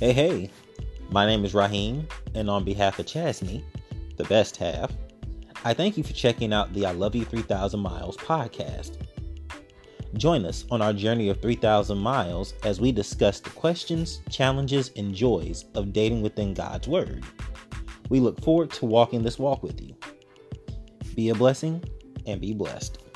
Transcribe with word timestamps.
Hey, 0.00 0.14
hey, 0.14 0.50
my 1.10 1.26
name 1.26 1.44
is 1.44 1.52
Raheem, 1.52 2.08
and 2.34 2.48
on 2.48 2.64
behalf 2.64 2.98
of 2.98 3.04
Chasney, 3.04 3.62
the 4.16 4.24
best 4.24 4.56
half, 4.56 4.90
I 5.62 5.74
thank 5.74 5.98
you 5.98 6.02
for 6.02 6.14
checking 6.14 6.54
out 6.54 6.72
the 6.72 6.86
I 6.86 6.92
Love 6.92 7.14
You 7.14 7.26
3000 7.26 7.78
Miles 7.78 8.16
podcast. 8.16 8.96
Join 10.14 10.46
us 10.46 10.64
on 10.70 10.80
our 10.80 10.94
journey 10.94 11.28
of 11.28 11.42
3,000 11.42 11.98
miles 11.98 12.54
as 12.64 12.80
we 12.80 12.92
discuss 12.92 13.40
the 13.40 13.50
questions, 13.50 14.22
challenges, 14.30 14.90
and 14.96 15.14
joys 15.14 15.66
of 15.74 15.92
dating 15.92 16.22
within 16.22 16.54
God's 16.54 16.88
Word. 16.88 17.22
We 18.08 18.20
look 18.20 18.40
forward 18.40 18.70
to 18.70 18.86
walking 18.86 19.22
this 19.22 19.38
walk 19.38 19.62
with 19.62 19.82
you. 19.82 19.94
Be 21.14 21.28
a 21.28 21.34
blessing 21.34 21.84
and 22.24 22.40
be 22.40 22.54
blessed. 22.54 23.09